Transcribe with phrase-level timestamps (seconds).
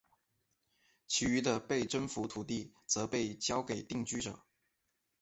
[1.05, 4.39] 其余的被征服土地则被交给定居者。